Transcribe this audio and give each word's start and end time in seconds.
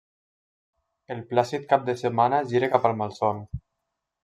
El 1.15 1.21
plàcid 1.33 1.67
cap 1.75 1.85
de 1.91 1.95
setmana 2.03 2.41
gira 2.55 2.73
cap 2.77 2.91
al 2.91 2.99
malson. 3.05 3.47